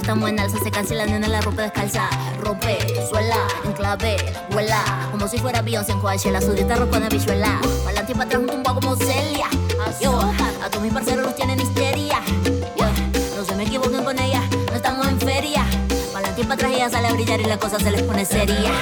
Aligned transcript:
Estamos 0.00 0.30
en 0.30 0.40
alza 0.40 0.58
se 0.58 0.70
cancela, 0.70 1.04
nena, 1.04 1.28
la 1.28 1.42
ropa 1.42 1.60
descalza. 1.62 2.08
Rompe, 2.40 2.78
suela, 3.08 3.36
enclave, 3.64 4.16
vuela. 4.50 4.82
Como 5.10 5.28
si 5.28 5.38
fuera 5.38 5.60
Beyoncé 5.60 5.92
en 5.92 6.00
Coachella, 6.00 6.40
su 6.40 6.52
dieta 6.52 6.74
ropa 6.76 6.98
de 6.98 7.10
bichuela. 7.10 7.60
Pa'lante 7.84 8.12
y 8.12 8.14
para 8.14 8.24
atrás 8.24 8.40
un 8.40 8.48
tumbao 8.48 8.74
como 8.80 8.96
Celia. 8.96 9.46
Yo, 10.00 10.18
a 10.18 10.70
todos 10.70 10.82
mis 10.82 10.92
parceros 10.92 11.26
los 11.26 11.36
tienen 11.36 11.60
histeria. 11.60 12.18
no 13.36 13.44
se 13.44 13.54
me 13.54 13.64
equivoquen 13.64 14.02
con 14.02 14.18
ella, 14.18 14.42
no 14.68 14.74
estamos 14.74 15.06
en 15.06 15.20
feria. 15.20 15.66
Pa'lante 16.14 16.40
y 16.40 16.44
para 16.44 16.54
atrás 16.54 16.72
ella 16.72 16.88
sale 16.88 17.08
a 17.08 17.12
brillar 17.12 17.40
y 17.42 17.44
la 17.44 17.58
cosa 17.58 17.78
se 17.78 17.90
les 17.90 18.02
pone 18.02 18.24
seria. 18.24 18.72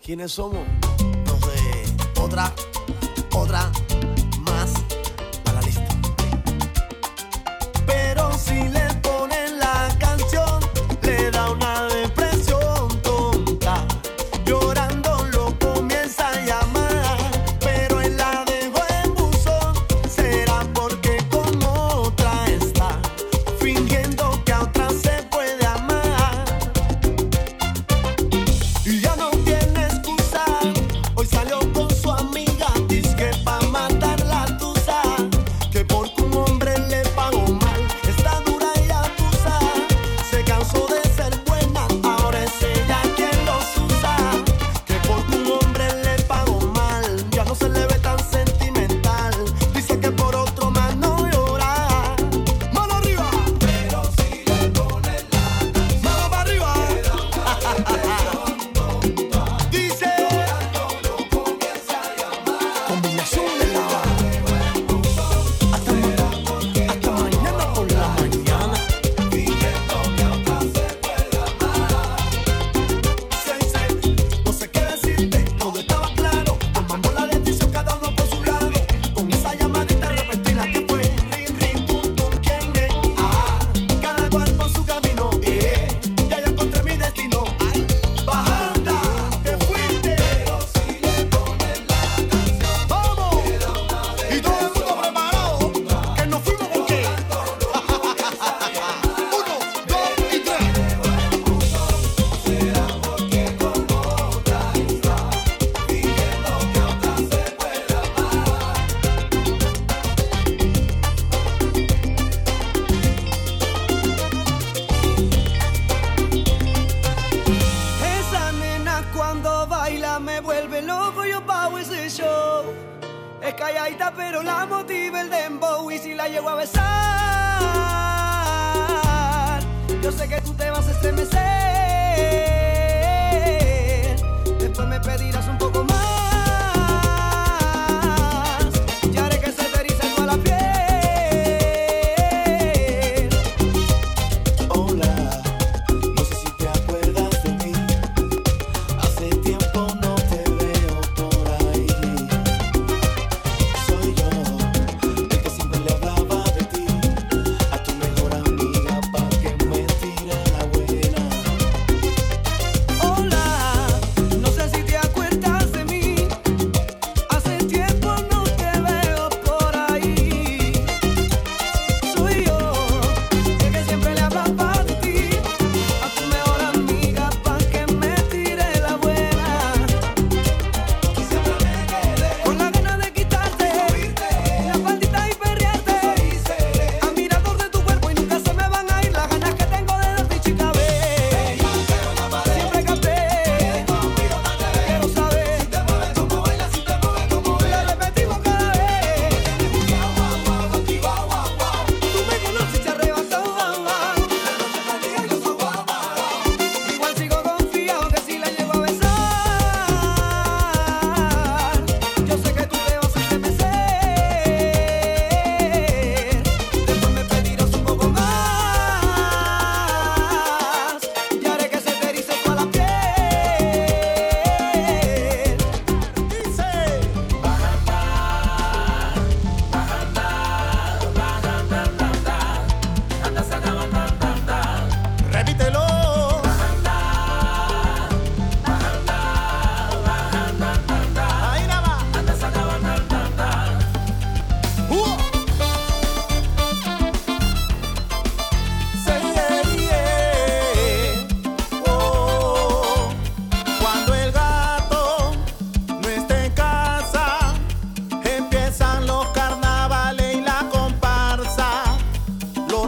¿Quiénes 0.00 0.30
somos? 0.30 0.64
No 1.26 1.36
sé. 1.38 2.20
Otra, 2.20 2.52
otra 3.32 3.72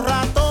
rato. 0.03 0.41